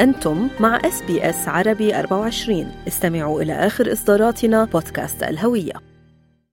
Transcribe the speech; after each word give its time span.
أنتم 0.00 0.48
مع 0.60 0.76
إس 0.84 1.02
بي 1.06 1.30
إس 1.30 1.48
عربي 1.48 1.98
24 1.98 2.66
استمعوا 2.88 3.42
إلى 3.42 3.52
آخر 3.52 3.92
إصداراتنا 3.92 4.64
بودكاست 4.64 5.22
الهوية. 5.22 5.72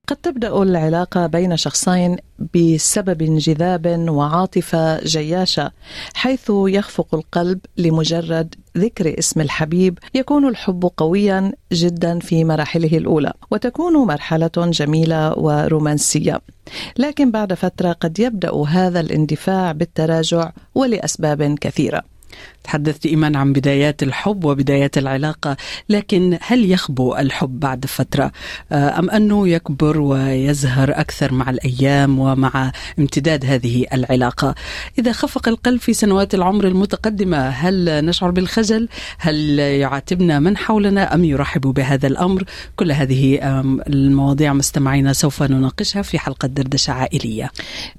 قد 0.08 0.16
تبدأ 0.16 0.62
العلاقة 0.62 1.28
بين 1.28 1.58
شخصين 1.58 2.18
بسبب 2.56 3.22
انجذاب 3.22 4.06
وعاطفة 4.10 5.04
جياشة 5.04 5.72
حيث 6.14 6.52
يخفق 6.52 7.16
القلب 7.16 7.60
لمجرد 7.78 8.56
ذكر 8.78 9.20
اسم 9.20 9.42
الحبيب 9.42 10.00
يكون 10.14 10.48
الحب 10.48 10.90
قويا 10.98 11.52
جدا 11.72 12.20
في 12.20 12.46
مراحله 12.46 12.98
الأولى 12.98 13.34
وتكون 13.52 13.94
مرحلة 13.94 14.52
جميلة 14.58 15.40
ورومانسية. 15.40 16.42
لكن 16.98 17.32
بعد 17.32 17.54
فترة 17.54 17.92
قد 17.92 18.20
يبدأ 18.20 18.56
هذا 18.56 19.00
الاندفاع 19.00 19.72
بالتراجع 19.72 20.52
ولأسباب 20.76 21.56
كثيرة. 21.62 22.13
تحدثت 22.64 23.06
إيمان 23.06 23.36
عن 23.36 23.54
بدايات 23.54 24.04
الحب 24.04 24.44
وبدايات 24.46 24.98
العلاقة 24.98 25.58
لكن 25.90 26.38
هل 26.42 26.72
يخبو 26.72 27.16
الحب 27.16 27.60
بعد 27.60 27.86
فترة؟ 27.86 28.32
آه، 28.72 29.00
أم 29.00 29.10
أنه 29.10 29.48
يكبر 29.48 30.00
ويزهر 30.00 30.92
أكثر 30.92 31.34
مع 31.34 31.50
الأيام 31.50 32.20
ومع 32.20 32.72
امتداد 33.00 33.46
هذه 33.46 33.86
العلاقة؟ 33.94 34.56
إذا 35.00 35.12
خفق 35.12 35.48
القلب 35.48 35.80
في 35.80 35.94
سنوات 35.94 36.34
العمر 36.34 36.68
المتقدمة 36.68 37.50
هل 37.50 38.06
نشعر 38.06 38.32
بالخجل؟ 38.32 38.90
هل 39.18 39.60
يعاتبنا 39.60 40.40
من 40.40 40.58
حولنا 40.58 41.14
أم 41.14 41.26
يرحب 41.26 41.62
بهذا 41.62 42.08
الأمر؟ 42.08 42.44
كل 42.76 42.92
هذه 42.92 43.40
المواضيع 43.88 44.54
مستمعينا 44.54 45.14
سوف 45.14 45.44
نناقشها 45.44 46.02
في 46.02 46.20
حلقة 46.20 46.48
دردشة 46.48 46.92
عائلية. 46.92 47.52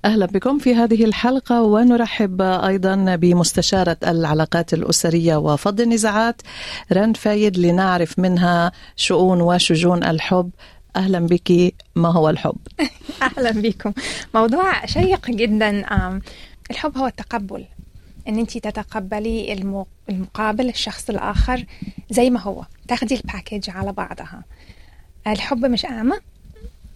أهلا 0.04 0.26
بكم 0.26 0.58
في 0.58 0.74
هذه 0.74 1.04
الحلقة 1.04 1.62
ونرحب 1.62 2.42
أيضا 2.42 3.16
بمستشارة 3.16 3.96
العلاقات 4.24 4.74
الأسرية 4.74 5.36
وفض 5.36 5.80
النزاعات. 5.80 6.42
رن 6.92 7.12
فايد 7.12 7.58
لنعرف 7.58 8.18
منها 8.18 8.72
شؤون 8.96 9.40
وشجون 9.40 10.04
الحب. 10.04 10.50
أهلا 10.96 11.18
بك. 11.18 11.74
ما 11.96 12.08
هو 12.12 12.30
الحب؟ 12.30 12.56
أهلا 13.28 13.50
بكم. 13.50 13.92
موضوع 14.34 14.86
شيق 14.86 15.30
جدا. 15.30 15.70
الحب 16.70 16.98
هو 16.98 17.06
التقبل. 17.06 17.64
إن 18.28 18.38
انت 18.38 18.58
تتقبلي 18.58 19.52
المقابل 20.08 20.68
الشخص 20.68 21.10
الآخر 21.10 21.64
زي 22.10 22.30
ما 22.30 22.40
هو. 22.40 22.64
تاخدي 22.88 23.14
ال 23.14 23.21
package 23.21 23.70
على 23.70 23.92
بعضها. 23.92 24.44
الحب 25.26 25.64
مش 25.66 25.84
أعمى. 25.84 26.16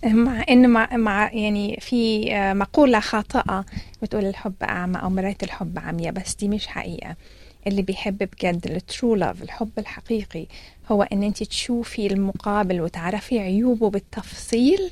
مع 0.04 0.44
إن 0.50 0.70
مع, 0.70 0.96
مع 0.96 1.32
يعني 1.32 1.78
في 1.80 2.28
مقولة 2.54 3.00
خاطئة 3.00 3.64
بتقول 4.02 4.24
الحب 4.24 4.54
أعمى 4.62 4.98
أو 5.02 5.10
مرايه 5.10 5.36
الحب 5.42 5.78
عمياء 5.78 6.12
بس 6.12 6.34
دي 6.34 6.48
مش 6.48 6.66
حقيقة. 6.66 7.16
اللي 7.66 7.82
بيحب 7.82 8.18
بجد 8.18 8.66
الترو 8.66 9.14
لاف 9.14 9.42
الحب 9.42 9.70
الحقيقي 9.78 10.46
هو 10.90 11.02
إن 11.02 11.22
أنت 11.22 11.42
تشوفي 11.42 12.06
المقابل 12.06 12.80
وتعرفي 12.80 13.38
عيوبه 13.38 13.90
بالتفصيل 13.90 14.90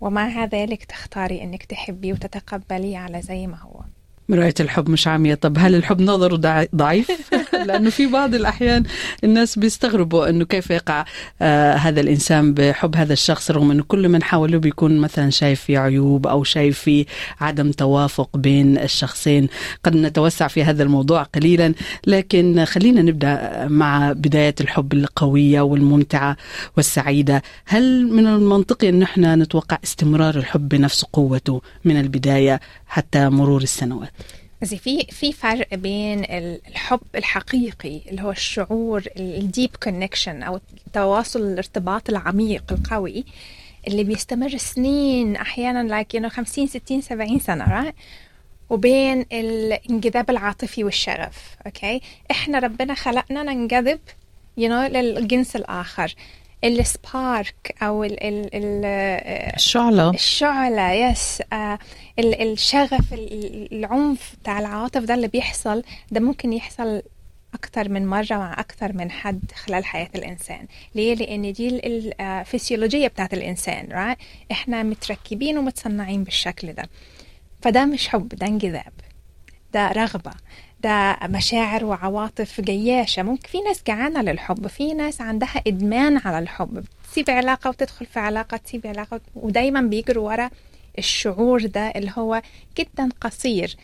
ومع 0.00 0.44
ذلك 0.44 0.84
تختاري 0.84 1.42
إنك 1.42 1.64
تحبيه 1.64 2.12
وتتقبليه 2.12 2.98
على 2.98 3.22
زي 3.22 3.46
ما 3.46 3.56
هو. 3.58 3.80
مراية 4.28 4.54
الحب 4.60 4.90
مش 4.90 5.06
عامية 5.06 5.34
طب 5.34 5.58
هل 5.58 5.74
الحب 5.74 6.00
نظره 6.00 6.66
ضعيف؟ 6.74 7.10
لأنه 7.66 7.90
في 7.90 8.06
بعض 8.06 8.34
الأحيان 8.34 8.82
الناس 9.24 9.58
بيستغربوا 9.58 10.28
أنه 10.28 10.44
كيف 10.44 10.70
يقع 10.70 11.04
آه 11.42 11.74
هذا 11.74 12.00
الإنسان 12.00 12.54
بحب 12.54 12.96
هذا 12.96 13.12
الشخص 13.12 13.50
رغم 13.50 13.70
أنه 13.70 13.82
كل 13.82 14.08
من 14.08 14.22
حوله 14.22 14.58
بيكون 14.58 14.98
مثلا 14.98 15.30
شايف 15.30 15.60
في 15.60 15.76
عيوب 15.76 16.26
أو 16.26 16.44
شايف 16.44 16.78
في 16.78 17.06
عدم 17.40 17.70
توافق 17.70 18.36
بين 18.36 18.78
الشخصين. 18.78 19.48
قد 19.84 19.96
نتوسع 19.96 20.48
في 20.48 20.64
هذا 20.64 20.82
الموضوع 20.82 21.22
قليلا 21.22 21.74
لكن 22.06 22.64
خلينا 22.64 23.02
نبدأ 23.02 23.66
مع 23.68 24.12
بداية 24.12 24.54
الحب 24.60 24.92
القوية 24.92 25.60
والممتعة 25.60 26.36
والسعيدة. 26.76 27.42
هل 27.64 28.06
من 28.06 28.26
المنطقي 28.26 28.88
أن 28.88 29.02
إحنا 29.02 29.36
نتوقع 29.36 29.78
استمرار 29.84 30.36
الحب 30.36 30.68
بنفس 30.68 31.04
قوته 31.04 31.62
من 31.84 32.00
البداية 32.00 32.60
حتى 32.86 33.28
مرور 33.28 33.62
السنوات؟ 33.62 34.12
زي 34.62 34.78
في 34.78 35.06
في 35.10 35.32
فرق 35.32 35.74
بين 35.74 36.24
الحب 36.68 37.00
الحقيقي 37.14 38.00
اللي 38.08 38.22
هو 38.22 38.30
الشعور 38.30 39.02
ال 39.16 39.27
deep 39.27 39.70
connection 39.82 40.42
أو 40.42 40.60
التواصل 40.86 41.40
الارتباط 41.40 42.08
العميق 42.08 42.72
القوي 42.72 43.24
اللي 43.88 44.04
بيستمر 44.04 44.56
سنين 44.56 45.36
أحيانا 45.36 45.88
like 45.88 46.14
you 46.14 46.28
50 46.28 46.66
60 46.66 47.00
70 47.00 47.38
سنة 47.38 47.64
right? 47.64 47.94
وبين 48.70 49.26
الانجذاب 49.32 50.30
العاطفي 50.30 50.84
والشغف 50.84 51.56
okay 51.66 51.98
okay? 51.98 52.02
إحنا 52.30 52.58
ربنا 52.58 52.94
خلقنا 52.94 53.42
ننجذب 53.42 54.00
you 54.56 54.68
you 54.68 54.72
know, 54.72 54.92
للجنس 54.92 55.56
الآخر 55.56 56.14
ال 56.64 56.82
spark 56.82 57.74
أو 57.82 58.04
ال 58.04 58.22
ال 58.22 58.54
ال 58.54 58.84
الشعلة. 59.54 60.10
الشعلة 60.10 60.92
yes 60.92 61.42
آه 61.52 61.78
الشغف 62.18 63.12
العنف 63.12 64.34
بتاع 64.42 64.58
العواطف 64.58 65.02
ده 65.02 65.14
اللي 65.14 65.28
بيحصل 65.28 65.82
ده 66.10 66.20
ممكن 66.20 66.52
يحصل 66.52 67.02
أكثر 67.54 67.88
من 67.88 68.06
مرة 68.06 68.26
مع 68.30 68.60
أكثر 68.60 68.92
من 68.92 69.10
حد 69.10 69.40
خلال 69.54 69.84
حياة 69.84 70.08
الإنسان. 70.14 70.66
ليه؟ 70.94 71.14
لأن 71.14 71.52
دي 71.52 71.68
الفسيولوجية 72.20 73.08
بتاعت 73.08 73.34
الإنسان 73.34 73.88
right? 73.88 74.22
إحنا 74.52 74.82
متركبين 74.82 75.58
ومتصنعين 75.58 76.24
بالشكل 76.24 76.72
ده. 76.72 76.88
فده 77.62 77.84
مش 77.84 78.08
حب 78.08 78.28
ده 78.28 78.46
انجذاب 78.46 78.92
ده 79.74 79.88
رغبة. 79.92 80.32
ده 80.82 81.18
مشاعر 81.22 81.84
وعواطف 81.84 82.60
جياشة. 82.60 83.22
ممكن 83.22 83.48
في 83.48 83.60
ناس 83.60 83.82
جعانة 83.86 84.22
للحب 84.22 84.66
في 84.66 84.94
ناس 84.94 85.20
عندها 85.20 85.62
إدمان 85.66 86.16
على 86.24 86.38
الحب. 86.38 86.84
تسيب 87.10 87.30
علاقة 87.30 87.70
وتدخل 87.70 88.06
في 88.06 88.20
علاقة 88.20 88.56
تسيب 88.56 88.86
علاقة 88.86 89.20
ودايما 89.34 89.80
بيجروا 89.80 90.28
ورا 90.28 90.50
الشعور 90.98 91.66
ده 91.66 91.80
اللي 91.88 92.12
هو 92.18 92.42
جدا 92.78 93.08
قصير. 93.20 93.76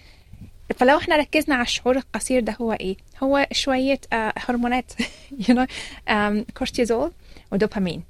فلو 0.76 0.98
إحنا 0.98 1.16
ركزنا 1.16 1.54
على 1.54 1.64
الشعور 1.64 1.96
القصير 1.96 2.40
ده 2.42 2.56
هو 2.60 2.72
إيه؟ 2.72 2.96
هو 3.22 3.46
شوية 3.52 4.00
آه 4.12 4.32
هرمونات 4.36 4.92
you 5.42 5.52
know, 5.52 5.66
كورتيزول 6.58 7.12
ودوبامين 7.52 8.02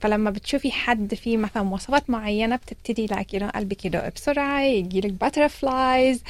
فلما 0.00 0.30
بتشوفي 0.30 0.72
حد 0.72 1.14
فيه 1.14 1.36
مثلا 1.36 1.62
مواصفات 1.62 2.10
معينة 2.10 2.56
بتبتدي 2.56 3.06
like 3.06 3.34
you 3.34 3.48
قلبك 3.48 3.84
يدق 3.84 4.08
بسرعة 4.14 4.62
يجيلك 4.62 5.12
butterflies 5.12 6.22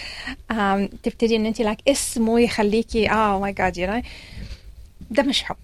تبتدي 1.02 1.36
إن 1.36 1.46
انت 1.46 1.60
like 1.60 1.78
اسمه 1.88 2.40
يخليكي 2.40 3.10
آه 3.10 3.40
my 3.40 3.52
God 3.52 3.76
you 3.78 4.02
ده 5.10 5.22
مش 5.22 5.42
حب. 5.42 5.56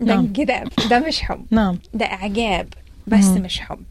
ده 0.00 0.06
نعم. 0.06 0.18
انجذاب. 0.18 0.68
ده 0.90 0.98
مش 0.98 1.20
حب. 1.20 1.46
نعم. 1.50 1.78
ده 1.94 2.06
إعجاب. 2.06 2.74
بس 3.06 3.24
مم. 3.24 3.42
مش 3.42 3.60
حب. 3.60 3.82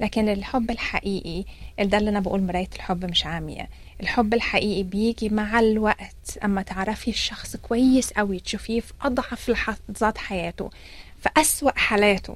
لكن 0.00 0.28
الحب 0.28 0.70
الحقيقي 0.70 1.44
ده 1.80 1.98
اللي 1.98 2.10
أنا 2.10 2.20
بقول 2.20 2.42
مراية 2.42 2.68
الحب 2.76 3.04
مش 3.04 3.26
عامية. 3.26 3.68
الحب 4.00 4.34
الحقيقي 4.34 4.82
بيجي 4.82 5.28
مع 5.28 5.60
الوقت. 5.60 6.38
أما 6.44 6.62
تعرفي 6.62 7.10
الشخص 7.10 7.56
كويس 7.56 8.12
قوي 8.12 8.40
تشوفيه 8.40 8.80
في 8.80 8.92
أضعف 9.02 9.48
لحظات 9.50 10.18
حياته. 10.18 10.70
في 11.22 11.28
أسوأ 11.36 11.70
حالاته 11.78 12.34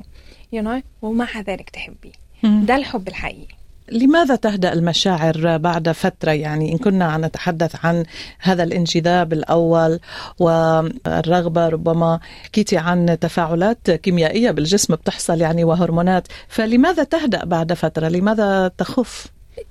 you 0.57 0.59
know? 0.63 0.83
ومع 1.03 1.41
ذلك 1.47 1.71
تحبيه. 1.71 2.13
ده 2.43 2.77
الحب 2.77 3.09
الحقيقي. 3.09 3.57
لماذا 3.93 4.37
تهدأ 4.37 4.73
المشاعر 4.73 5.57
بعد 5.57 5.89
فترة؟ 5.89 6.31
يعني 6.33 6.73
إن 6.73 6.79
كنا 6.79 7.05
عم 7.05 7.25
نتحدث 7.25 7.85
عن 7.87 8.05
هذا 8.41 8.63
الانجذاب 8.63 9.33
الأول 9.33 10.01
والرغبة 10.39 11.69
ربما 11.69 12.21
حكيتي 12.45 12.77
عن 12.77 13.19
تفاعلات 13.21 13.91
كيميائية 13.91 14.51
بالجسم 14.51 14.95
بتحصل 14.95 15.41
يعني 15.41 15.65
وهرمونات. 15.65 16.29
فلماذا 16.49 17.05
تهدأ 17.05 17.45
بعد 17.45 17.73
فترة؟ 17.73 18.09
لماذا 18.09 18.69
تخف؟ 18.79 19.27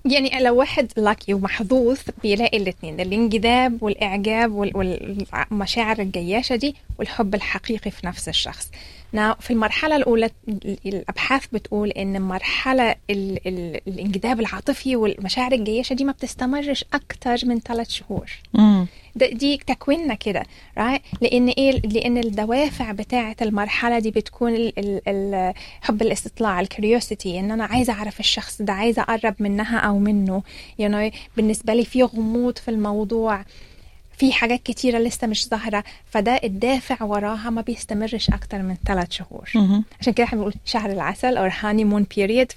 يعني 0.05 0.43
لو 0.43 0.55
واحد 0.55 0.91
لاكي 0.97 1.33
ومحظوظ 1.33 1.97
بيلاقي 2.23 2.57
الاثنين 2.57 2.99
الانجذاب 2.99 3.83
والإعجاب 3.83 4.51
وال- 4.51 4.77
والمشاعر 5.51 5.99
الجياشة 5.99 6.55
دي 6.55 6.75
والحب 6.99 7.35
الحقيقي 7.35 7.91
في 7.91 8.07
نفس 8.07 8.29
الشخص. 8.29 8.69
في 9.39 9.51
المرحلة 9.51 9.95
الأولى 9.95 10.29
الأبحاث 10.85 11.45
بتقول 11.53 11.89
إن 11.89 12.21
مرحلة 12.21 12.95
ال 13.09 13.47
ال 13.47 13.79
الانجذاب 13.87 14.39
العاطفي 14.39 14.95
والمشاعر 14.95 15.51
الجياشة 15.51 15.93
دي 15.93 16.03
ما 16.03 16.11
بتستمرش 16.11 16.85
أكتر 16.93 17.37
من 17.43 17.59
ثلاث 17.59 17.89
شهور 17.89 18.31
مم. 18.53 18.87
ده 19.15 19.29
دي 19.29 19.57
تكويننا 19.57 20.13
كده 20.13 20.43
right? 20.79 21.01
لأن 21.21 21.47
إيه 21.47 21.71
لأن 21.71 22.17
الدوافع 22.17 22.91
بتاعة 22.91 23.35
المرحلة 23.41 23.99
دي 23.99 24.11
بتكون 24.11 24.55
ال 24.55 24.79
ال 24.79 25.01
ال 25.07 25.53
حب 25.81 26.01
الاستطلاع 26.01 26.59
الكريوسيتي 26.59 27.39
إن 27.39 27.51
أنا 27.51 27.65
عايزة 27.65 27.93
أعرف 27.93 28.19
الشخص 28.19 28.61
ده 28.61 28.73
عايزة 28.73 29.01
أقرب 29.01 29.35
منها 29.39 29.77
أو 29.77 29.99
منه 29.99 30.43
you 30.81 30.85
know, 30.85 31.15
بالنسبة 31.37 31.73
لي 31.73 31.85
في 31.85 32.03
غموض 32.03 32.57
في 32.57 32.71
الموضوع 32.71 33.45
في 34.17 34.33
حاجات 34.33 34.63
كتيرة 34.63 34.97
لسه 34.99 35.27
مش 35.27 35.47
ظاهرة 35.47 35.83
فده 36.05 36.39
الدافع 36.43 37.03
وراها 37.03 37.49
ما 37.49 37.61
بيستمرش 37.61 38.29
أكتر 38.29 38.61
من 38.61 38.75
ثلاث 38.85 39.11
شهور. 39.11 39.49
عشان 39.99 40.13
كده 40.13 40.23
إحنا 40.23 40.37
بنقول 40.37 40.53
شهر 40.65 40.91
العسل 40.91 41.37
أو 41.37 41.49
honeymoon 41.49 42.03
period 42.17 42.47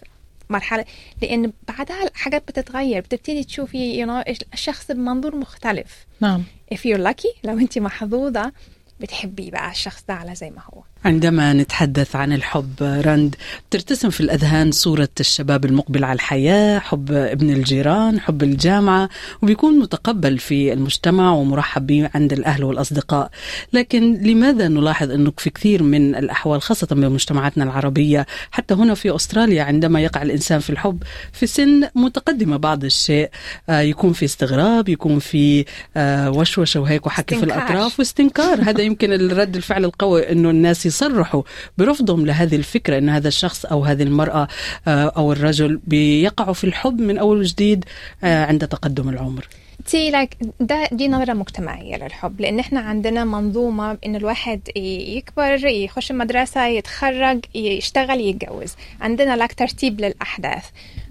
مرحلة 0.51 0.85
لأن 1.23 1.53
بعدها 1.69 2.03
الحاجات 2.09 2.43
بتتغير 2.49 3.01
بتبتدي 3.01 3.45
تشوفي 3.45 4.05
you 4.05 4.09
know, 4.09 4.35
الشخص 4.53 4.91
بمنظور 4.91 5.37
مختلف. 5.37 6.07
نعم. 6.21 6.43
If 6.75 6.79
you're 6.79 7.01
lucky 7.09 7.37
لو 7.45 7.59
انت 7.59 7.79
محظوظة 7.79 8.53
بتحبيه 9.01 9.51
بقى 9.51 9.71
الشخص 9.71 10.05
ده 10.09 10.15
على 10.15 10.35
زي 10.35 10.51
ما 10.51 10.63
هو. 10.75 10.83
عندما 11.05 11.53
نتحدث 11.53 12.17
عن 12.17 12.33
الحب 12.33 12.73
رند 12.81 13.35
ترتسم 13.71 14.11
في 14.11 14.21
الأذهان 14.21 14.73
صورة 14.73 15.09
الشباب 15.21 15.65
المقبل 15.65 16.05
على 16.05 16.15
الحياة 16.15 16.79
حب 16.79 17.13
ابن 17.13 17.51
الجيران 17.51 18.21
حب 18.21 18.43
الجامعة 18.43 19.09
وبيكون 19.43 19.79
متقبل 19.79 20.39
في 20.39 20.73
المجتمع 20.73 21.33
ومرحب 21.33 21.87
به 21.87 22.11
عند 22.15 22.33
الأهل 22.33 22.65
والأصدقاء. 22.65 23.31
لكن 23.73 24.15
لماذا 24.15 24.69
نلاحظ 24.69 25.11
أنه 25.11 25.33
في 25.39 25.51
كثير 25.51 25.83
من 25.83 26.15
الأحوال 26.15 26.63
خاصة 26.63 26.87
بمجتمعاتنا 26.91 27.65
العربية 27.65 28.27
حتى 28.51 28.75
هنا 28.75 28.95
في 28.95 29.15
أستراليا 29.17 29.63
عندما 29.63 30.01
يقع 30.01 30.23
الإنسان 30.23 30.61
في 30.61 30.71
الحب 30.71 31.03
في 31.33 31.47
سن 31.47 31.89
متقدمة 31.95 32.57
بعض 32.57 32.85
الشيء. 32.85 33.31
آه، 33.69 33.81
يكون 33.81 34.13
في 34.13 34.25
استغراب 34.25 34.89
يكون 34.89 35.19
في 35.19 35.65
آه، 35.97 36.31
وشوشة 36.31 36.81
وهيك 36.81 37.07
وحكي 37.07 37.37
في. 37.37 37.45
الأطراف 37.45 37.99
واستنكار. 37.99 38.63
هذا 38.63 38.83
يمكن 38.83 39.13
الرد 39.13 39.57
الفعل 39.57 39.85
القوي 39.85 40.33
أنه 40.33 40.51
الناس 40.51 40.88
يصرحوا 40.89 41.43
برفضهم 41.79 42.27
لهذه 42.27 42.57
الفكرة 42.57 42.99
أن 42.99 43.09
هذا 43.09 43.29
الشخص 43.29 43.67
أو 43.67 43.85
هذه 43.85 44.03
المرأة 44.03 44.49
آه، 44.89 45.13
أو 45.17 45.33
الرجل 45.33 45.81
بيقعوا 45.87 46.53
في 46.53 46.65
الحب 46.65 47.01
من 47.01 47.19
أول 47.19 47.39
وجديد 47.39 47.85
آه، 48.25 48.45
عند 48.45 48.69
تقدم 48.69 49.09
العمر. 49.09 49.49
تي 49.87 50.11
like 50.11 50.37
ده 50.61 50.89
دي 50.93 51.09
نظرة 51.09 51.33
مجتمعية 51.33 51.97
للحب 51.97 52.41
لأن 52.41 52.59
إحنا 52.59 52.81
عندنا 52.81 53.25
منظومة 53.25 53.99
إن 54.07 54.17
الواحد 54.17 54.61
يكبر 54.77 55.67
يخش 55.67 56.11
المدرسة 56.11 56.67
يتخرج 56.67 57.45
يشتغل 57.55 58.21
يتجوز. 58.21 58.73
عندنا 59.01 59.37
like 59.37 59.53
ترتيب 59.53 60.01
للأحداث. 60.01 60.65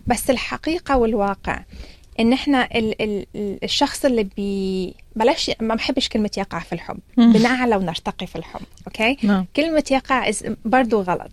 بس 0.08 0.30
الحقيقة 0.30 0.98
والواقع 0.98 1.60
إن 2.20 2.34
إحنا 2.34 2.66
ال 2.76 3.02
ال 3.02 3.26
ال- 3.36 3.64
الشخص 3.64 4.06
اللي 4.06 4.24
بي 4.24 4.94
بلاش 5.16 5.52
ما 5.62 5.76
بحبش 5.76 6.10
كلمة 6.10 6.30
يقع 6.38 6.60
في 6.60 6.74
الحب. 6.74 7.00
بنعلى 7.18 7.76
ونرتقي 7.76 8.28
في 8.28 8.36
الحب 8.36 8.62
okay؟ 8.88 9.18
نعم. 9.24 9.46
كلمة 9.56 9.84
يقع 9.92 10.32
برضو 10.66 11.02
غلط. 11.02 11.32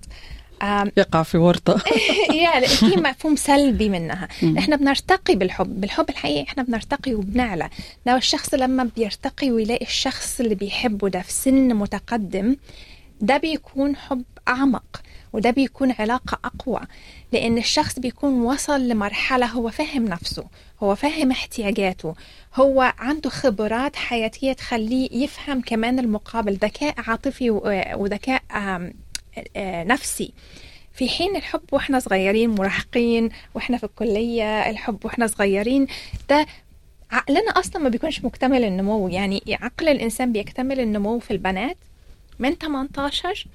يقع 0.97 1.23
في 1.23 1.39
ورطة. 1.39 1.83
يعني 2.45 2.67
في 2.67 2.87
مفهوم 2.87 3.37
سلبي 3.37 3.89
منها. 3.89 4.29
إحنا 4.59 4.77
بنرتقي 4.77 5.35
بالحب. 5.35 5.81
بالحب 5.81 6.11
الحقيقي 6.11 6.43
إحنا 6.43 6.63
بنرتقي 6.63 7.15
وبنعلى. 7.15 7.69
لو 8.07 8.17
الشخص 8.17 8.55
لما 8.55 8.89
بيرتقي 8.97 9.51
ويلاقي 9.51 9.85
الشخص 9.87 10.41
اللي 10.41 10.55
بيحبه 10.55 11.09
ده 11.09 11.21
في 11.23 11.33
سن 11.33 11.75
متقدم 11.75 12.57
ده 13.21 13.37
بيكون 13.37 13.97
حب 13.97 14.23
أعمق 14.49 15.03
وده 15.33 15.51
بيكون 15.51 15.95
علاقة 15.99 16.39
أقوى. 16.45 16.81
لأن 17.35 17.59
الشخص 17.59 17.99
بيكون 17.99 18.43
وصل 18.43 18.89
لمرحلة 18.89 19.47
هو 19.47 19.71
فاهم 19.71 20.05
نفسه 20.05 20.45
هو 20.83 20.95
فاهم 20.95 21.31
احتياجاته 21.31 22.15
هو 22.55 22.93
عنده 22.99 23.31
خبرات 23.31 23.97
حياتية 23.97 24.53
تخليه 24.53 25.09
يفهم 25.25 25.61
كمان 25.61 25.99
المقابل 25.99 26.53
ذكاء 26.53 26.95
عاطفي 26.99 27.51
وذكاء 27.97 28.43
نفسي. 29.87 30.33
في 30.95 31.09
حين 31.09 31.37
الحب 31.37 31.61
وإحنا 31.73 31.99
صغيرين 31.99 32.51
مراهقين 32.51 33.29
وإحنا 33.55 33.77
في 33.79 33.85
الكلية 33.85 34.71
الحب 34.71 35.05
وإحنا 35.05 35.27
صغيرين 35.27 35.87
ده 36.31 36.47
عقلنا 37.11 37.51
أصلا 37.51 37.83
ما 37.83 37.89
بيكونش 37.89 38.25
مكتمل 38.25 38.65
النمو. 38.65 39.09
يعني 39.09 39.43
عقل 39.49 39.89
الإنسان 39.89 40.33
بيكتمل 40.33 40.81
النمو 40.81 41.19
في 41.19 41.31
البنات 41.31 41.77
من 42.39 42.55
18 42.55 43.47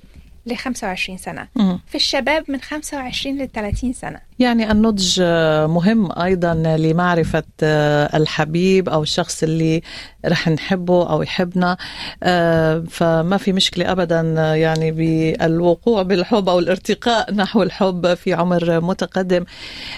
ل 0.50 0.58
25 0.58 1.18
سنة. 1.18 1.48
مم. 1.56 1.80
في 1.88 1.96
الشباب 1.96 2.44
من 2.48 2.62
25 2.62 3.38
ل 3.38 3.48
30 3.48 3.94
سنة. 3.94 4.20
يعني 4.40 4.72
النضج 4.72 5.20
آه، 5.22 5.68
مهم 5.68 6.22
أيضا 6.22 6.54
لمعرفة 6.54 7.44
آه، 7.64 8.18
الحبيب 8.18 8.90
أو 8.90 9.04
الشخص 9.04 9.44
اللي 9.44 9.82
رح 10.26 10.48
نحبه 10.48 11.10
أو 11.10 11.22
يحبنا. 11.22 11.78
آه، 12.24 12.84
فما 12.90 13.38
في 13.38 13.54
مشكلة 13.54 13.92
ابدا 13.92 14.36
آه، 14.38 14.54
يعني 14.54 14.92
بالوقوع 14.92 16.02
بالحب 16.02 16.50
أو 16.50 16.60
الارتقاء 16.60 17.34
نحو 17.34 17.64
الحب 17.64 18.14
في 18.14 18.34
عمر 18.34 18.82
متقدم. 18.82 19.46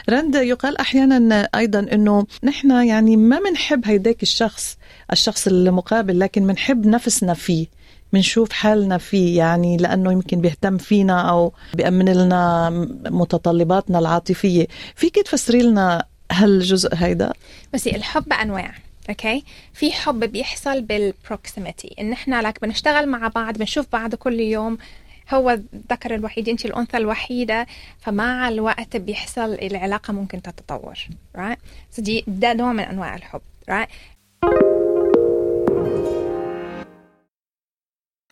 رند 0.10 0.36
يقال 0.36 0.78
أحيانا 0.78 1.50
أيضا 1.56 1.80
إنه 1.80 2.26
نحن 2.44 2.72
يعني 2.72 3.18
ما 3.18 3.40
بنحب 3.40 3.86
هيداك 3.86 4.24
الشخص 4.24 4.78
الشخص 5.12 5.48
المقابل 5.48 6.20
لكن 6.20 6.48
بنحب 6.48 6.88
نفسنا 6.88 7.34
فيه. 7.34 7.81
بنشوف 8.14 8.52
حالنا 8.52 8.98
فيه 8.98 9.38
يعني 9.38 9.78
لأنه 9.78 10.12
يمكن 10.12 10.42
بيهتم 10.42 10.78
فينا 10.78 11.30
أو 11.30 11.54
بيأمن 11.74 12.10
لنا 12.14 12.70
متطلباتنا 13.10 14.00
العاطفية. 14.00 14.68
فيك 14.96 15.16
تفسري 15.16 15.62
لنا 15.62 16.06
هالجزء 16.32 16.96
هيدا؟ 16.96 17.34
بس 17.74 17.88
الحب 17.88 18.34
أنواع 18.34 18.72
okay؟ 19.10 19.44
في 19.74 19.92
حب 19.92 20.20
بيحصل 20.20 20.82
بال 20.82 21.02
proximity 21.02 21.96
إن 22.00 22.12
إحنا 22.14 22.42
like 22.42 22.62
بنشتغل 22.62 23.10
مع 23.10 23.28
بعض 23.28 23.58
بنشوف 23.58 23.86
بعض 23.94 24.16
كل 24.16 24.40
يوم 24.40 24.78
هو 25.34 25.50
الذكر 25.50 26.16
الوحيد 26.16 26.50
أنت 26.50 26.66
الأنثى 26.66 26.98
الوحيدة 26.98 27.68
فمع 28.00 28.50
الوقت 28.50 28.98
بيحصل 28.98 29.54
العلاقة 29.54 30.14
ممكن 30.14 30.42
تتطور 30.42 30.98
right 31.38 31.58
so 31.98 32.22
ده 32.28 32.54
نوع 32.54 32.74
من 32.74 32.80
أنواع 32.84 33.16
الحب 33.16 33.42
right 33.72 33.90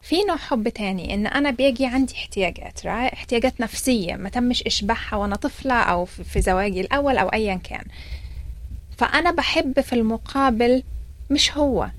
في 0.01 0.23
نوع 0.23 0.37
حب 0.37 0.69
تاني 0.69 1.13
إن 1.13 1.27
أنا 1.27 1.51
بيجي 1.51 1.85
عندي 1.85 2.13
احتياجات 2.13 2.79
right? 2.79 3.13
احتياجات 3.13 3.61
نفسية 3.61 4.15
ما 4.15 4.29
تمش 4.29 4.63
إشباعها 4.63 5.15
وأنا 5.15 5.35
طفلة 5.35 5.73
أو 5.73 6.05
في 6.05 6.41
زواجي 6.41 6.81
الأول 6.81 7.17
أو 7.17 7.27
ايا 7.27 7.55
كان. 7.55 7.83
فأنا 8.97 9.31
بحب 9.31 9.81
في 9.81 9.93
المقابل 9.93 10.83
مش 11.29 11.57
هو 11.57 11.89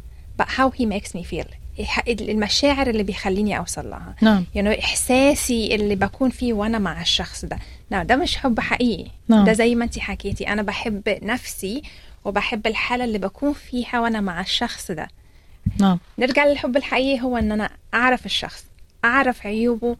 but 0.42 0.46
how 0.46 0.70
he 0.70 0.84
makes 0.86 1.18
me 1.18 1.24
feel. 1.32 1.46
المشاعر 2.08 2.86
اللي 2.86 3.02
بيخليني 3.02 3.58
أوصل 3.58 3.90
لها. 3.90 4.14
نعم. 4.20 4.44
يعني 4.54 4.80
إحساسي 4.80 5.74
اللي 5.74 5.94
بكون 5.96 6.30
فيه 6.30 6.52
وأنا 6.52 6.78
مع 6.78 7.00
الشخص 7.00 7.44
ده. 7.44 7.58
نعم 7.90 8.06
ده 8.06 8.16
مش 8.16 8.36
حب 8.36 8.60
حقيقي. 8.60 9.10
نعم. 9.28 9.44
ده 9.44 9.52
زي 9.52 9.74
ما 9.74 9.84
أنت 9.84 9.98
حكيتي 9.98 10.48
أنا 10.48 10.62
بحب 10.62 11.18
نفسي 11.22 11.82
وبحب 12.24 12.66
الحالة 12.66 13.04
اللي 13.04 13.18
بكون 13.18 13.52
فيها 13.52 14.00
وأنا 14.00 14.20
مع 14.20 14.40
الشخص 14.40 14.90
ده. 14.90 15.08
نعم. 15.78 15.98
نرجع 16.18 16.46
للحب 16.46 16.76
الحقيقي 16.76 17.22
هو 17.22 17.36
إن 17.36 17.52
أنا 17.52 17.70
أعرف 17.94 18.26
الشخص 18.26 18.64
أعرف 19.04 19.46
عيوبه 19.46 19.96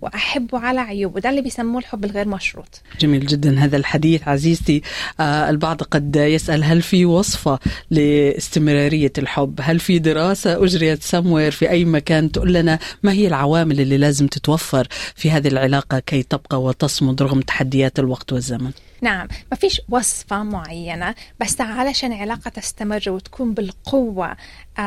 وأحبه 0.00 0.58
على 0.58 0.80
عيوبه. 0.80 1.20
ده 1.20 1.30
اللي 1.30 1.40
بيسموه 1.42 1.78
الحب 1.78 2.04
الغير 2.04 2.28
مشروط. 2.28 2.82
جميل 3.00 3.26
جدا. 3.26 3.58
هذا 3.58 3.76
الحديث 3.76 4.28
عزيزتي 4.28 4.82
آه 5.20 5.50
البعض 5.50 5.82
قد 5.82 6.16
يسأل 6.16 6.64
هل 6.64 6.82
في 6.82 7.04
وصفة 7.04 7.58
لاستمرارية 7.90 9.12
الحب؟ 9.18 9.60
هل 9.62 9.78
في 9.80 9.98
دراسة 9.98 10.64
أجريت 10.64 11.02
سموير 11.02 11.50
في 11.50 11.70
أي 11.70 11.84
مكان 11.84 12.32
تقول 12.32 12.52
لنا 12.52 12.78
ما 13.02 13.12
هي 13.12 13.26
العوامل 13.26 13.80
اللي 13.80 13.98
لازم 13.98 14.26
تتوفر 14.26 14.86
في 15.14 15.30
هذه 15.30 15.48
العلاقة 15.48 15.98
كي 15.98 16.22
تبقى 16.22 16.62
وتصمد 16.62 17.22
رغم 17.22 17.40
تحديات 17.40 17.98
الوقت 17.98 18.32
والزمن؟ 18.32 18.70
نعم 19.00 19.28
ما 19.50 19.56
فيش 19.56 19.80
وصفة 19.88 20.42
معينة 20.42 21.14
بس 21.40 21.60
علشان 21.60 22.12
علاقة 22.12 22.48
تستمر 22.48 23.02
وتكون 23.06 23.54
بالقوة 23.54 24.36
آه 24.78 24.80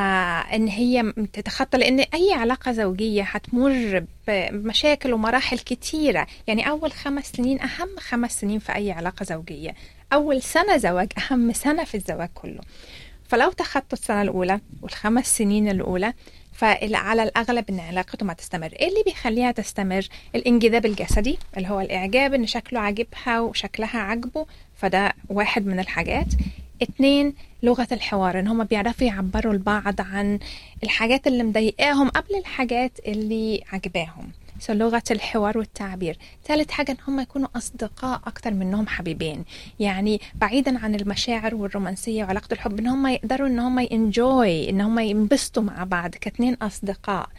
إن 0.56 0.68
هي 0.68 1.14
تتخطى 1.34 1.78
لأن 1.78 2.00
أي 2.00 2.34
علاقة 2.34 2.72
زوجية 2.72 3.24
حتمر 3.24 4.06
بمشاكل 4.28 5.14
ومراحل 5.14 5.60
كتيرة. 5.60 6.28
يعني 6.48 6.70
أول 6.70 6.92
خمس 6.92 7.32
سنين 7.32 7.62
أهم 7.62 7.90
خمس 8.00 8.40
سنين 8.40 8.60
في 8.60 8.76
أي 8.76 8.92
علاقة 8.92 9.24
زوجية. 9.24 9.76
أول 10.14 10.42
سنة 10.42 10.78
زواج 10.78 11.12
أهم 11.18 11.54
سنة 11.54 11.84
في 11.84 11.96
الزواج 11.96 12.30
كله. 12.34 12.62
فلو 13.28 13.52
تخطوا 13.52 13.98
السنة 13.98 14.22
الأولى 14.22 14.60
والخمس 14.82 15.38
سنين 15.38 15.70
الأولى 15.70 16.14
فعلى 16.54 17.24
الأغلب 17.24 17.70
إن 17.70 17.80
علاقته 17.80 18.26
ما 18.26 18.34
تستمر. 18.34 18.74
إيه 18.80 18.88
اللي 18.88 19.04
بيخليها 19.06 19.52
تستمر؟ 19.52 20.08
الإنجذاب 20.36 20.86
الجسدي 20.86 21.38
اللي 21.58 21.70
هو 21.70 21.80
الإعجاب 21.80 22.34
إن 22.34 22.48
شكله 22.48 22.80
عاجبها 22.80 23.40
وشكلها 23.40 24.00
عاجبه 24.00 24.46
فده 24.76 25.14
واحد 25.30 25.66
من 25.66 25.80
الحاجات. 25.80 26.28
اتنين 26.82 27.34
لغة 27.64 27.88
الحوار 27.92 28.40
إن 28.40 28.48
هما 28.48 28.64
بيعرفوا 28.64 29.08
يعبروا 29.08 29.54
البعض 29.54 30.02
عن 30.02 30.40
الحاجات 30.84 31.28
اللي 31.28 31.44
مضايقاهم 31.44 32.10
قبل 32.10 32.36
الحاجات 32.36 33.00
اللي 33.08 33.64
عجباهم 33.72 34.32
so 34.68 34.70
لغة 34.70 35.04
الحوار 35.12 35.58
والتعبير. 35.58 36.18
ثالث 36.46 36.72
حاجة 36.72 36.92
إن 36.92 36.98
هم 37.08 37.20
يكونوا 37.20 37.48
أصدقاء 37.56 38.22
أكتر 38.28 38.54
منهم 38.54 38.88
حبيبين. 38.88 39.44
يعني 39.80 40.22
بعيدا 40.36 40.80
عن 40.80 40.96
المشاعر 40.96 41.56
والرومانسية 41.56 42.24
وعلاقة 42.24 42.54
الحب 42.54 42.80
إن 42.80 42.88
هم 42.88 43.08
يقدروا 43.08 43.48
إن 43.48 43.60
هم 43.60 43.80
ينجوي 43.80 44.70
إن 44.70 44.82
هم 44.82 45.00
ينبسطوا 45.00 45.64
مع 45.64 45.84
بعض 45.84 46.10
كاتنين 46.10 46.54
أصدقاء. 46.54 47.30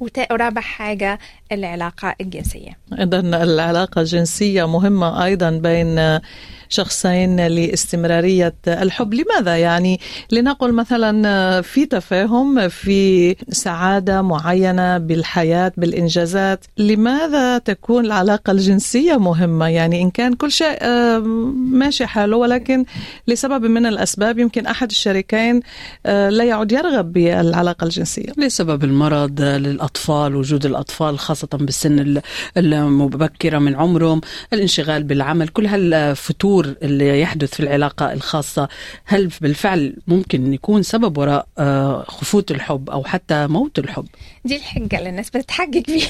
ورابع 0.00 0.60
حاجة 0.60 1.18
العلاقة 1.52 2.14
الجنسية. 2.20 2.78
إذا 2.92 3.20
العلاقة 3.20 4.00
الجنسية 4.00 4.68
مهمة 4.68 5.24
أيضا 5.24 5.50
بين 5.50 6.20
شخصين 6.74 7.46
لاستمرارية 7.46 8.54
الحب. 8.68 9.14
لماذا 9.14 9.56
يعني 9.56 10.00
لنقل 10.32 10.72
مثلا 10.72 11.60
في 11.60 11.86
تفاهم 11.86 12.68
في 12.68 13.34
سعادة 13.48 14.22
معينة 14.22 14.98
بالحياة 14.98 15.72
بالإنجازات؟ 15.76 16.64
لماذا 16.78 17.58
تكون 17.58 18.04
العلاقة 18.04 18.50
الجنسية 18.50 19.16
مهمة؟ 19.16 19.68
يعني 19.68 20.02
إن 20.02 20.10
كان 20.10 20.34
كل 20.34 20.50
شيء 20.52 20.76
آه، 20.80 21.18
ماشي 21.72 22.06
حاله 22.06 22.36
ولكن 22.36 22.84
لسبب 23.28 23.66
من 23.66 23.86
الأسباب 23.86 24.38
يمكن 24.38 24.66
أحد 24.66 24.90
الشريكين 24.90 25.60
آه، 26.06 26.30
لا 26.30 26.44
يعد 26.44 26.72
يرغب 26.72 27.12
بالعلاقة 27.12 27.84
الجنسية. 27.84 28.32
لسبب 28.36 28.84
المرض 28.84 29.40
للأطفال 29.40 30.36
وجود 30.36 30.66
الأطفال 30.66 31.18
خاصة 31.18 31.48
بالسن 31.52 32.20
المبكرة 32.56 33.58
من 33.58 33.74
عمرهم 33.74 34.20
الانشغال 34.52 35.02
بالعمل 35.02 35.48
كل 35.48 35.66
هالفتور 35.66 36.63
اللي 36.64 37.20
يحدث 37.20 37.54
في 37.54 37.60
العلاقة 37.60 38.12
الخاصة. 38.12 38.68
هل 39.04 39.30
بالفعل 39.40 39.96
ممكن 40.06 40.54
يكون 40.54 40.82
سبب 40.82 41.18
وراء 41.18 41.46
آه، 41.58 42.04
خفوت 42.08 42.50
الحب 42.50 42.90
أو 42.90 43.04
حتى 43.04 43.46
موت 43.46 43.78
الحب؟ 43.78 44.06
دي 44.44 44.56
الحجة 44.56 44.98
اللي 44.98 45.08
الناس 45.08 45.30
بتتحجج 45.30 45.84
بيها 45.84 46.08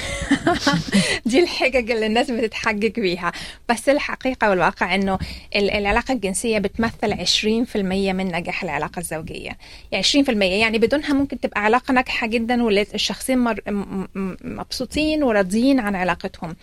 دي 1.27 1.43
الحجج 1.43 1.91
اللي 1.91 2.07
الناس 2.07 2.31
بتتحجج 2.31 3.01
بيها. 3.01 3.33
بس 3.69 3.89
الحقيقة 3.89 4.51
والواقع 4.51 4.95
إنه 4.95 5.19
العلاقة 5.57 6.13
الجنسية 6.13 6.59
بتمثل 6.59 7.15
20% 7.73 7.77
من 7.77 8.27
نجاح 8.27 8.63
العلاقة 8.63 9.01
الزوجية. 9.01 9.51
يعني 9.93 10.05
20% 10.05 10.29
يعني 10.43 10.79
بدونها 10.79 11.13
ممكن 11.13 11.41
تبقى 11.41 11.65
علاقة 11.65 11.93
ناجحة 11.93 12.27
جدا 12.27 12.63
والشخصين 12.63 13.55
مبسوطين 14.45 15.23
وراضيين 15.23 15.81
عن 15.81 15.95
علاقتهم. 15.97 16.57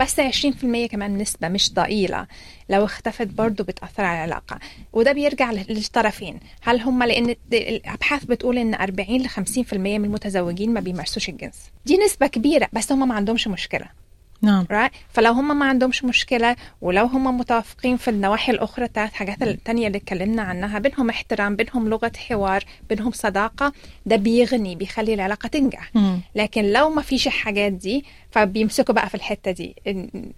بس 0.00 0.20
20% 0.20 0.86
كمان 0.90 1.18
نسبة 1.18 1.48
مش 1.48 1.74
ضئيلة. 1.74 2.26
لو 2.68 2.84
اختفت 2.84 3.26
برضه 3.26 3.64
بتأثر 3.64 4.04
على 4.04 4.24
العلاقة. 4.24 4.58
وده 4.92 5.12
بيرجع 5.12 5.52
للطرفين. 5.52 6.40
هل 6.62 6.80
هم 6.80 7.02
لأن 7.02 7.34
الأبحاث 7.52 8.24
بتقول 8.24 8.58
إن 8.58 8.74
40 8.74 9.22
ل 9.22 9.28
50% 9.28 9.74
من 9.74 10.04
المتزوجين 10.04 10.72
ما 10.74 10.80
بيمارسوش 10.80 11.28
الجنس. 11.28 11.56
دي 11.86 11.96
نسبة 11.96 12.26
كبيرة 12.26 12.68
بس 12.72 12.92
هم 12.92 13.08
ما 13.08 13.14
عندهمش 13.14 13.48
مشكلة. 13.48 14.05
نعم 14.42 14.64
right? 14.64 14.90
فلو 15.12 15.32
هم 15.32 15.58
ما 15.58 15.64
عندهمش 15.66 16.04
مشكلة 16.04 16.56
ولو 16.80 17.04
هم 17.06 17.38
متوافقين 17.38 17.96
في 17.96 18.08
النواحي 18.08 18.52
الأخرى 18.52 18.84
الثلاث 18.84 19.12
حاجات 19.12 19.42
التانية 19.42 19.86
اللي 19.86 19.98
اتكلمنا 19.98 20.42
عنها 20.42 20.78
بينهم 20.78 21.10
احترام 21.10 21.56
بينهم 21.56 21.88
لغة 21.88 22.12
حوار 22.28 22.64
بينهم 22.88 23.12
صداقة 23.12 23.72
ده 24.06 24.16
بيغني 24.16 24.74
بيخلي 24.74 25.14
العلاقة 25.14 25.46
تنجح 25.46 25.90
مم. 25.94 26.20
لكن 26.34 26.64
لو 26.72 26.90
ما 26.90 27.02
فيش 27.02 27.26
الحاجات 27.26 27.72
دي 27.72 28.04
فبيمسكوا 28.30 28.94
بقى 28.94 29.08
في 29.08 29.14
الحتة 29.14 29.50
دي 29.50 29.76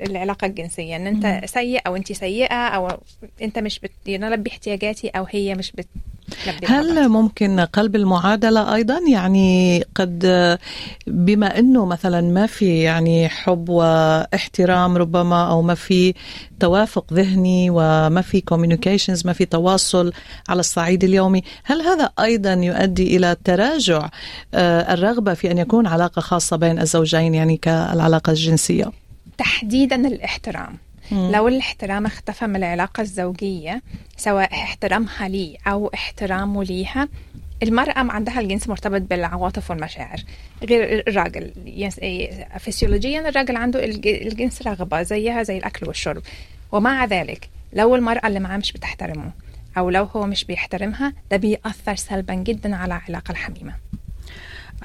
العلاقة 0.00 0.46
الجنسية 0.46 0.96
إن 0.96 1.06
أنت 1.06 1.26
مم. 1.26 1.40
سيء 1.46 1.80
أو 1.86 1.96
انت 1.96 2.12
سيئة 2.12 2.68
أو 2.68 2.88
أنت 3.42 3.58
مش 3.58 3.78
بتلبي 3.80 4.50
احتياجاتي 4.50 5.08
أو 5.08 5.26
هي 5.30 5.54
مش 5.54 5.72
بت 5.72 5.88
هل 6.66 7.08
ممكن 7.08 7.60
قلب 7.60 7.96
المعادلة 7.96 8.74
أيضا؟ 8.74 8.98
يعني 9.12 9.84
قد 9.94 10.26
بما 11.06 11.58
أنه 11.58 11.86
مثلا 11.86 12.20
ما 12.20 12.46
في 12.46 12.78
يعني 12.78 13.28
حب 13.28 13.68
واحترام 13.68 14.96
ربما 14.96 15.50
أو 15.50 15.62
ما 15.62 15.74
في 15.74 16.14
توافق 16.60 17.12
ذهني 17.12 17.70
وما 17.70 18.22
في 18.22 18.42
communications 18.52 19.26
ما 19.26 19.32
في 19.32 19.44
تواصل 19.44 20.12
على 20.48 20.60
الصعيد 20.60 21.04
اليومي 21.04 21.42
هل 21.64 21.82
هذا 21.82 22.10
أيضا 22.20 22.52
يؤدي 22.52 23.16
إلى 23.16 23.36
تراجع 23.44 24.08
الرغبة 24.54 25.34
في 25.34 25.50
أن 25.50 25.58
يكون 25.58 25.86
علاقة 25.86 26.20
خاصة 26.20 26.56
بين 26.56 26.80
الزوجين 26.80 27.34
يعني 27.34 27.56
كالعلاقة 27.56 28.30
الجنسية؟ 28.30 28.92
تحديدا 29.38 29.96
الاحترام. 29.96 30.78
لو 31.12 31.48
الاحترام 31.48 32.06
اختفى 32.06 32.46
من 32.46 32.56
العلاقة 32.56 33.00
الزوجية 33.00 33.82
سواء 34.16 34.52
احترامها 34.52 35.28
لي 35.28 35.56
أو 35.66 35.90
احترامه 35.94 36.64
ليها 36.64 37.08
المرأة 37.62 37.94
عندها 37.96 38.40
الجنس 38.40 38.68
مرتبط 38.68 39.00
بالعواطف 39.00 39.70
والمشاعر. 39.70 40.20
غير 40.68 41.04
الراجل 41.08 41.52
فسيولوجيا 42.58 43.28
الراجل 43.28 43.56
عنده 43.56 43.84
الجنس 43.84 44.62
رغبة 44.62 45.02
زيها 45.02 45.42
زي 45.42 45.58
الأكل 45.58 45.86
والشرب. 45.86 46.22
ومع 46.72 47.04
ذلك 47.04 47.48
لو 47.72 47.94
المرأة 47.96 48.26
اللي 48.26 48.40
معاه 48.40 48.56
مش 48.56 48.72
بتحترمه 48.72 49.30
أو 49.78 49.90
لو 49.90 50.04
هو 50.04 50.26
مش 50.26 50.44
بيحترمها 50.44 51.12
ده 51.30 51.36
بيأثر 51.36 51.94
سلبا 51.94 52.34
جدا 52.34 52.76
على 52.76 52.96
العلاقة 52.96 53.32
الحميمة. 53.32 53.74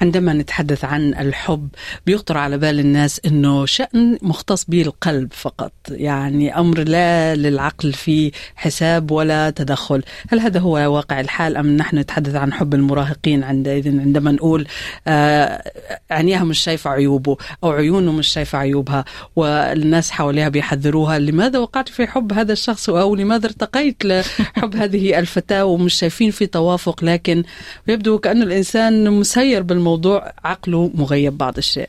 عندما 0.02 0.32
نتحدث 0.32 0.84
عن 0.84 1.14
الحب 1.14 1.68
بيخطر 2.06 2.38
على 2.38 2.58
بال 2.58 2.80
الناس 2.80 3.20
إنه 3.26 3.66
شأن 3.66 4.18
مختص 4.22 4.64
به 4.64 4.82
القلب 4.82 5.32
فقط. 5.32 5.72
يعني 5.90 6.58
أمر 6.58 6.78
لا 6.78 7.34
للعقل 7.34 7.92
فيه 7.92 8.30
حساب 8.56 9.10
ولا 9.10 9.50
تدخل. 9.50 10.02
هل 10.28 10.40
هذا 10.40 10.60
هو 10.60 10.72
واقع 10.72 11.20
الحال 11.20 11.56
أم 11.56 11.76
نحن 11.76 11.98
نتحدث 11.98 12.34
عن 12.34 12.52
حب 12.52 12.74
المراهقين 12.74 13.44
عندئذ 13.44 14.00
عندما 14.00 14.32
نقول 14.32 14.66
آه 15.06 15.72
عينيها 16.10 16.44
مش 16.44 16.58
شايفة 16.58 16.90
عيوبه 16.90 17.36
أو 17.64 17.70
عيونه 17.70 18.12
مش 18.12 18.28
شايفة 18.28 18.58
عيوبها 18.58 19.04
والناس 19.36 20.10
حواليها 20.10 20.48
بيحذروها 20.48 21.18
لماذا 21.18 21.58
وقعت 21.58 21.88
في 21.88 22.06
حب 22.06 22.32
هذا 22.32 22.52
الشخص 22.52 22.90
أو 22.90 23.14
لماذا 23.14 23.46
ارتقيت 23.46 24.04
لحب 24.04 24.76
هذه 24.82 25.18
الفتاة 25.18 25.64
ومش 25.64 25.94
شايفين 25.94 26.30
في 26.30 26.46
توافق؟ 26.46 27.04
لكن 27.04 27.44
يبدو 27.88 28.18
كأن 28.18 28.42
الإنسان 28.42 29.10
مسير 29.10 29.62
بالموضوع 29.62 29.83
الموضوع 29.84 30.32
عقله 30.44 30.90
مغيب 30.94 31.38
بعض 31.38 31.56
الشيء. 31.58 31.88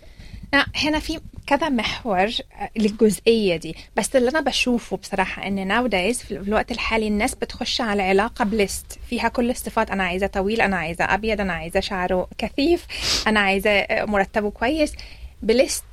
هنا 0.76 1.00
في 1.00 1.20
كذا 1.48 1.70
محور 1.70 2.30
للجزئية 2.78 3.56
دي. 3.56 3.76
بس 3.98 4.16
اللي 4.16 4.30
أنا 4.30 4.40
بشوفه 4.40 4.98
بصراحة 4.98 5.48
إن 5.48 5.68
nowadays 5.68 6.22
في 6.22 6.32
الوقت 6.32 6.72
الحالي 6.72 7.08
الناس 7.08 7.36
بتخش 7.36 7.82
على 7.82 8.04
علاقة 8.04 8.46
ب 8.46 8.52
list. 8.52 8.86
فيها 9.10 9.28
كل 9.28 9.50
الصفات. 9.50 9.92
أنا 9.92 10.04
عايزة 10.04 10.28
طويل 10.28 10.62
أنا 10.62 10.76
عايزة 10.78 11.04
أبيض 11.04 11.42
أنا 11.42 11.54
عايزة 11.54 11.80
شعره 11.80 12.28
كثيف 12.38 12.86
أنا 13.28 13.40
عايزة 13.40 13.86
مرتبه 13.92 14.50
كويس. 14.50 14.94
ب 15.42 15.50
list 15.50 15.84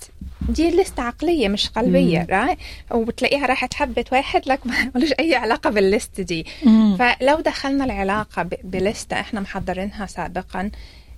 دي 0.48 0.70
list 0.70 1.00
عقلية 1.00 1.48
مش 1.48 1.68
قلبية 1.68 2.26
right 2.30 2.58
وبتلاقيها 2.90 3.46
راحت 3.46 3.74
حبت 3.74 4.12
واحد 4.12 4.42
like 4.46 4.60
ملوش 4.94 5.12
أي 5.20 5.34
علاقة 5.34 5.70
بال 5.70 5.87
list 5.87 6.20
دي. 6.20 6.46
مم. 6.64 6.96
فلو 6.96 7.40
دخلنا 7.40 7.84
العلاقة 7.84 8.48
ب 8.64 8.74
list 8.74 9.12
إحنا 9.12 9.40
محضرينها 9.40 10.06
سابقا 10.06 10.70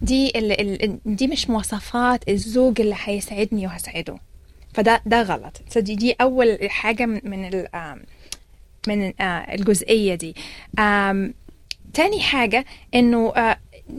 دي 0.05 0.29
ال 0.39 0.61
ال 0.85 0.99
دي 1.07 1.27
مش 1.27 1.51
مواصفات 1.51 2.29
الزوج 2.29 2.81
اللي 2.81 2.97
هيسعدني 3.05 3.67
وهسعده. 3.67 4.17
فده 4.75 5.01
ده 5.07 5.23
غلط. 5.23 5.61
دي 5.77 5.95
دي 5.95 6.13
أول 6.21 6.59
حاجة 6.71 7.07
من 7.07 7.45
ال 7.55 7.69
من 8.89 9.13
الجزئية 9.21 10.15
دي. 10.15 10.35
تاني 11.95 12.21
حاجة 12.21 12.65
إنه 12.95 13.33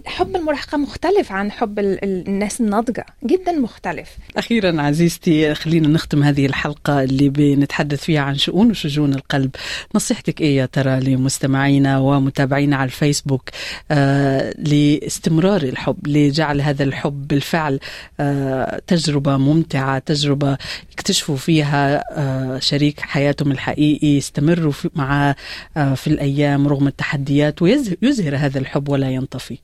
حب 0.06 0.36
المراهقة 0.36 0.78
مختلف 0.78 1.32
عن 1.32 1.52
حب 1.52 1.80
الناس 1.80 2.62
الناضجة 2.62 3.06
جدا 3.24 3.52
مختلف. 3.52 4.10
أخيرا 4.38 4.82
عزيزتي 4.82 5.56
خلينا 5.56 5.88
نختم 5.88 6.24
هذه 6.24 6.46
الحلقة 6.46 7.04
اللي 7.04 7.30
بنتحدث 7.30 8.04
فيها 8.04 8.22
عن 8.22 8.36
شؤون 8.36 8.70
وشجون 8.70 9.14
القلب. 9.14 9.52
نصيحتك 9.96 10.42
إيه 10.42 10.58
يا 10.58 10.66
ترى 10.66 11.00
لمستمعينا 11.00 12.00
ومتابعينا 12.00 12.76
على 12.76 12.86
الفيسبوك 12.86 13.50
آه 13.92 14.54
لاستمرار 14.58 15.62
الحب 15.64 16.08
لجعل 16.08 16.62
هذا 16.62 16.84
الحب 16.84 17.28
بالفعل 17.28 17.80
آه 18.20 18.82
تجربة 18.88 19.38
ممتعة 19.38 20.00
تجربة 20.00 20.58
يكتشفوا 20.92 21.38
فيها 21.38 22.04
آه 22.12 22.60
شريك 22.60 23.00
حياتهم 23.00 23.52
الحقيقي 23.52 24.08
يستمروا 24.08 24.74
معه 24.96 25.36
آه 25.78 25.94
في 25.94 26.08
الأيام 26.08 26.68
رغم 26.68 26.88
التحديات 26.88 27.62
ويزهر 27.62 28.36
هذا 28.36 28.60
الحب 28.60 28.90
ولا 28.90 29.10
ينطفي. 29.10 29.58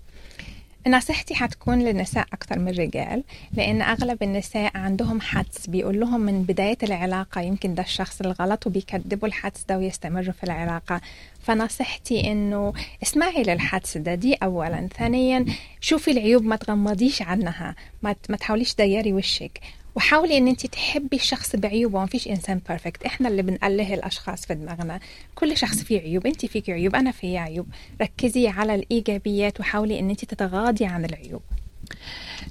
نصيحتي 0.87 1.35
حتكون 1.35 1.79
للنساء 1.79 2.25
أكثر 2.33 2.59
من 2.59 2.69
الرجال 2.69 3.23
لأن 3.53 3.81
أغلب 3.81 4.23
النساء 4.23 4.77
عندهم 4.77 5.21
حدس 5.21 5.67
بيقول 5.67 5.99
لهم 5.99 6.21
من 6.21 6.43
بداية 6.43 6.77
العلاقة 6.83 7.41
يمكن 7.41 7.75
ده 7.75 7.83
الشخص 7.83 8.21
الغلط 8.21 8.67
وبيكذبوا 8.67 9.27
الحدس 9.27 9.65
ده 9.69 9.77
ويستمروا 9.77 10.33
في 10.33 10.43
العلاقة. 10.43 11.01
فنصيحتي 11.43 12.31
إنه 12.31 12.73
اسمعي 13.03 13.43
للحدس 13.43 13.97
ده 13.97 14.15
دي 14.15 14.33
أولا. 14.33 14.87
ثانيا 14.97 15.45
شوفي 15.81 16.11
العيوب 16.11 16.43
ما 16.43 16.55
تغمضيش 16.55 17.21
عنها 17.21 17.75
ما, 18.01 18.13
تحاوليش 18.39 18.73
تديري 18.73 19.13
وشك. 19.13 19.59
وحاولي 19.95 20.37
إن 20.37 20.47
انت 20.47 20.65
تحبي 20.65 21.15
الشخص 21.15 21.55
بعيوبه. 21.55 21.99
ما 21.99 22.05
فيش 22.05 22.27
إنسان 22.27 22.61
بيرفكت 22.69 23.03
إحنا 23.03 23.29
اللي 23.29 23.41
بنقله 23.41 23.93
الأشخاص 23.93 24.45
في 24.45 24.55
دماغنا. 24.55 24.99
كل 25.35 25.57
شخص 25.57 25.83
فيه 25.83 25.99
عيوب. 25.99 26.27
انت 26.27 26.45
فيك 26.45 26.69
عيوب 26.69 26.95
أنا 26.95 27.11
فيا 27.11 27.39
عيوب. 27.39 27.67
ركزي 28.01 28.47
على 28.47 28.75
الإيجابيات 28.75 29.59
وحاولي 29.59 29.99
إن 29.99 30.09
انت 30.09 30.25
تتغاضي 30.25 30.85
عن 30.85 31.05
العيوب. 31.05 31.41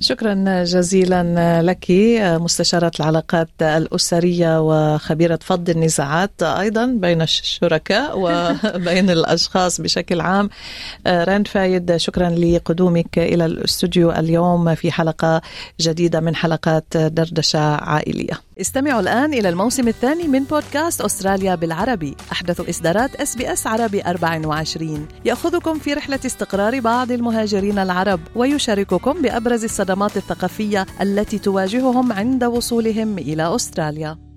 شكرا 0.01 0.65
جزيلا 0.65 1.63
لك 1.63 1.87
مستشارة 2.21 2.93
العلاقات 3.01 3.49
الأسرية 3.63 4.61
وخبيرة 4.61 5.39
فض 5.43 5.71
النزاعات 5.71 6.43
أيضا 6.43 6.87
بين 6.87 7.23
الشركاء 7.23 8.13
وبين 8.21 9.11
الأشخاص 9.11 9.81
بشكل 9.81 10.21
عام. 10.21 10.51
راند 11.07 11.49
فايد 11.49 11.97
شكرا 11.97 12.31
لقدومك 12.31 13.19
إلى 13.19 13.45
الاستوديو 13.45 14.11
اليوم 14.11 14.75
في 14.75 14.93
حلقة 14.93 15.43
جديدة 15.81 16.21
من 16.21 16.37
حلقات 16.37 16.97
دردشة 16.97 17.61
عائلية. 17.61 18.41
استمعوا 18.61 19.01
الآن 19.01 19.35
إلى 19.35 19.49
الموسم 19.49 19.89
الثاني 19.89 20.29
من 20.29 20.45
بودكاست 20.45 21.01
أستراليا 21.01 21.55
بالعربي. 21.55 22.17
أحدث 22.33 22.69
إصدارات 22.69 23.15
إس 23.17 23.37
بي 23.37 23.53
إس 23.53 23.67
عربي 23.67 24.03
24 24.03 25.09
يأخذكم 25.25 25.79
في 25.79 25.95
رحلة 25.95 26.21
استقرار 26.27 26.81
بعض 26.81 27.13
المهاجرين 27.13 27.79
العرب 27.79 28.21
ويشارككم 28.37 29.20
بأبرز 29.23 29.65
الصدمات 29.65 30.17
الثقافية 30.17 30.87
التي 31.01 31.39
تواجههم 31.39 32.13
عند 32.13 32.45
وصولهم 32.45 33.19
إلى 33.19 33.55
أستراليا. 33.55 34.30